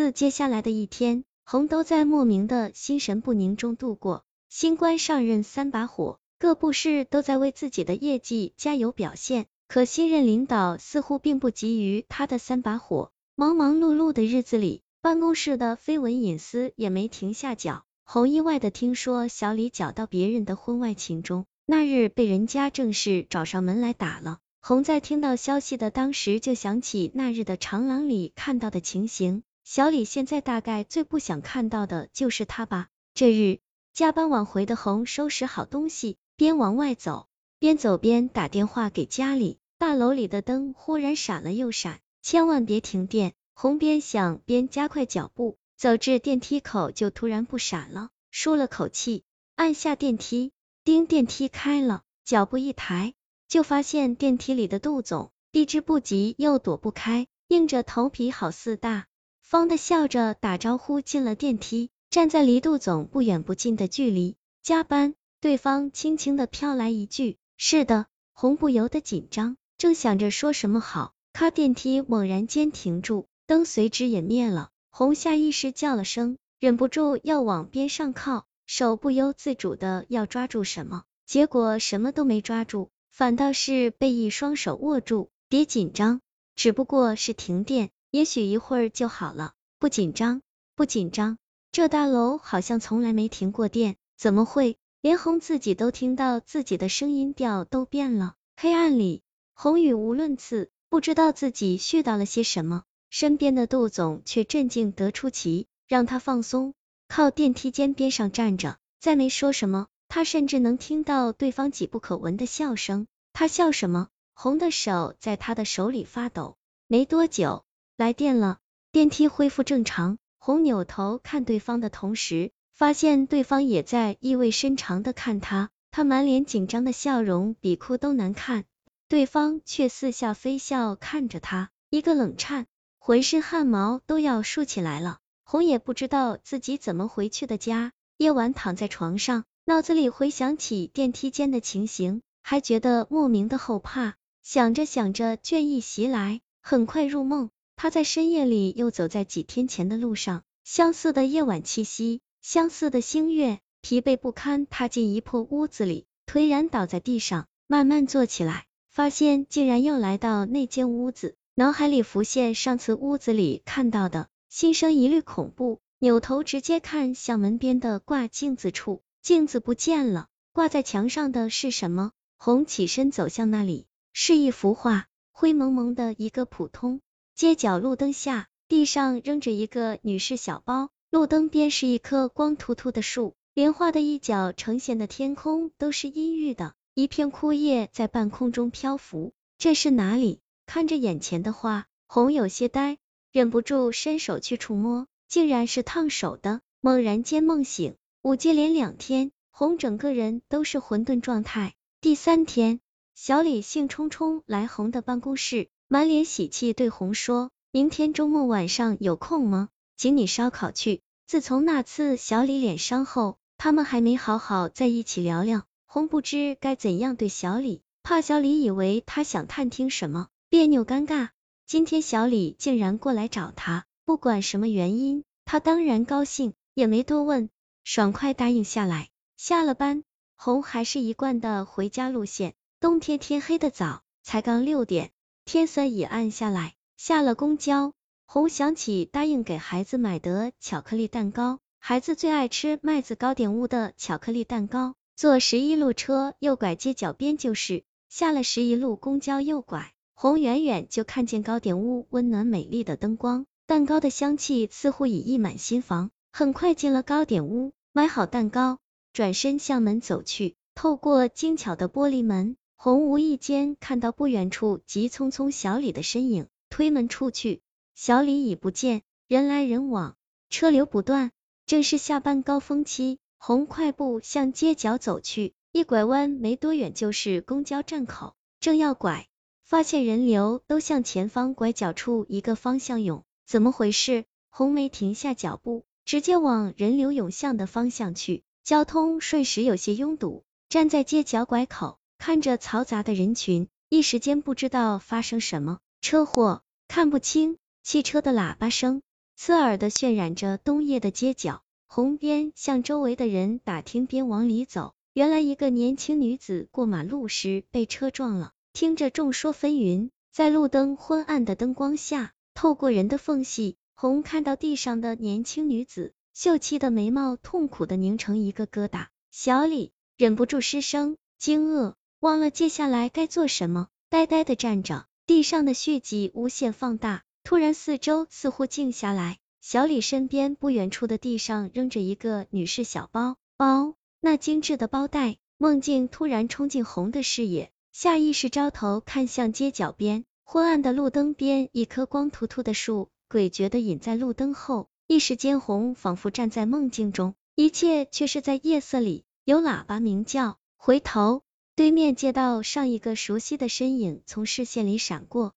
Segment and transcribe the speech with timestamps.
[0.00, 4.24] 自接下来的一天，红都在莫名的心神不宁中度过。
[4.48, 13.10] 新官上任三把火，各部室都在为自己的业绩加油表现，可新任领导似乎并不急于他的三把火。
[13.36, 17.84] 忙忙碌碌的日子里，办公室的绯闻隐私也没停下脚。
[18.02, 24.38] 红意外的听说小李搅到别人的婚外情中，那日被人家正式找上门来打了。
[24.62, 29.42] 红在听到消息的当时就想起那日的长廊里看到的情形，
[29.72, 32.88] 小李现在大概最不想看到的就是他吧。
[33.14, 33.60] 这日。
[33.92, 37.28] 加班晚回的红收拾好东西，边往外走，
[37.60, 39.60] 边走边打电话给家里。
[39.78, 43.34] 大楼里的灯忽然闪了又闪，千万别停电。
[43.54, 49.22] 红边想边加快脚步，走至电梯口就突然不闪了，舒了口气，
[49.54, 50.50] 按下电梯，
[50.82, 53.14] 叮，电梯开了，脚步一抬，
[53.46, 59.06] 就发现电梯里的杜总，避之不及又躲不开，硬着头皮好似大
[59.50, 61.90] 方的笑着打招呼进了电梯。
[62.08, 65.16] 站在离杜总不远不近的距离，加班。
[65.40, 74.70] 对方轻轻的飘来一句：“是的。”红不由得紧张，正想着说什么好，咔，电梯猛然间停住，灯随之也灭了。
[74.88, 85.28] 红下意识叫了声，忍不住要往边上靠，手不由自主的要抓住什么，结果什么都没抓住，反倒是被一双手握住。
[85.48, 86.20] 别紧张，
[86.54, 89.52] 只不过是停电，也许一会儿就好了。
[89.78, 90.42] 不紧张，
[90.74, 91.38] 不紧张。
[91.72, 94.76] 这大楼好像从来没停过电，怎么会？
[95.00, 98.34] 连红自己都听到自己的声音调都变了。
[98.56, 99.22] 黑暗里，
[99.54, 102.82] 红语无伦次，不知道自己絮叨了些什么。
[103.08, 106.74] 身边的杜总却镇静得出奇，让他放松，
[107.08, 109.86] 靠电梯间边上站着，再没说什么。
[110.08, 113.06] 他甚至能听到对方几不可闻的笑声。
[113.32, 114.08] 他笑什么？
[114.34, 116.56] 红的手在他的手里发抖。
[116.88, 117.64] 没多久，
[118.00, 118.60] 来电了，
[118.92, 120.16] 电梯恢复正常。
[120.38, 128.64] 红扭头看对方的同时，发现对方也在意味深长的看他，他满脸紧张的笑容比哭都难看，
[129.06, 132.64] 对方却似笑非笑看着他，一个冷颤，
[132.98, 135.18] 浑身汗毛都要竖起来了。
[135.44, 147.50] 红也不知道自己怎么回去的家，夜晚躺在床上，脑子里回想起电梯间的情形，还觉得莫名的后怕，想着想着倦意袭来，很快入梦。
[147.82, 172.12] 他在深夜里又走在几天前的路上，相似的夜晚气息，相似的星月，疲惫不堪，踏进一破屋子里，颓然倒在地上，慢慢坐起来，发现竟然又来到那间屋子，脑海里浮现上次屋子里看到的，心生一缕恐怖，扭头直接看向门边的挂镜子处，镜子不见了，挂在墙上的是什么？
[172.36, 177.00] 红起身走向那里，是一幅画，灰蒙蒙的一个普通。
[177.40, 189.32] 街角路灯下，地上扔着一个女士小包，路灯边是一棵光秃秃的树，莲花的一角呈现的天空都是阴郁的，一片枯叶在半空中漂浮。
[189.56, 190.40] 这是哪里？
[190.66, 192.98] 看着眼前的画，红有些呆，
[193.32, 196.60] 忍不住伸手去触摸，竟然是烫手的。
[196.82, 201.72] 猛然间梦醒，五接连两天，红整个人都是混沌状态。
[202.02, 202.80] 第三天，
[203.14, 205.68] 小李兴冲冲来红的办公室。
[205.92, 209.70] 满脸喜气对红说：“明天周末晚上有空吗？
[209.96, 215.64] 请你烧烤去。”自从那次小李脸伤后，他们还没好好在一起聊聊。
[215.86, 221.30] 红不知该怎样对小李，怕小李以为他想探听什么，别扭尴尬。
[221.66, 227.50] 今天小李竟然过来找他，不管什么原因，他当然高兴，也没多问，
[227.82, 229.08] 爽快答应下来。
[229.36, 230.04] 下了班，
[230.36, 232.54] 红还是一贯的回家路线。
[232.78, 235.10] 冬天天黑的早，才刚六点。
[235.52, 237.92] 天色已暗下来，下了公交，
[238.24, 244.94] 红想起答应给孩子买的巧克力蛋糕，孩子最爱吃麦子糕点屋的巧克力蛋糕。
[245.16, 256.12] 坐十一路车右拐街角边就是，下了十一路公交右拐，红远远就看见糕点屋温暖美丽的灯光，蛋糕的香气似乎已溢满心房。
[256.30, 258.78] 很快进了糕点屋，买好蛋糕，
[259.12, 262.56] 转身向门走去，透过精巧的玻璃门。
[262.82, 267.60] 红无意间看到不远处急匆匆小李的身影，推门出去，
[267.94, 270.16] 小李已不见，人来人往，
[270.48, 271.30] 车流不断，
[271.66, 273.18] 正是下班高峰期。
[273.36, 279.28] 红快步向街角走去，一拐弯没多远就是公交站口，正要拐，
[279.62, 284.24] 发现人流都向前方拐角处一个方向涌，怎么回事？
[284.48, 291.99] 红没停下脚步，直接往人流涌向的方向去，交通瞬时有些拥堵，站在街角拐口。
[292.20, 299.00] 看着嘈杂的人群，一时间不知道发生什么车祸，看不清汽车的喇叭声，
[299.36, 301.62] 刺耳的渲染着冬夜的街角。
[301.86, 304.92] 红边向周围的人打听，边往里走。
[305.14, 308.52] 原来一个年轻女子过马路时被车撞了。
[308.74, 319.06] 听着众说纷纭，在路灯昏暗的灯光下，透过人的缝隙，红看到地上的年轻女子，秀气的眉毛痛苦的拧成一个疙瘩。
[319.30, 325.06] 小李忍不住失声惊愕，忘了接下来该做什么，呆呆的站着。
[325.24, 329.38] 地上的血迹无限放大，突然四周似乎静下来。
[329.62, 335.38] 小李身边不远处的地上扔着一个女士小包包，那精致的包带。
[335.56, 344.88] 梦境突然冲进红的视野，下意识招头看向街角边，昏暗的路灯边，一棵光秃秃的树诡谲的隐在路灯后。
[345.06, 349.24] 一时间，红仿佛站在梦境中，一切却是在夜色里。
[349.44, 351.42] 有喇叭鸣叫，回头，
[351.74, 355.54] 对面街道上一个熟悉的身影从视线里闪过。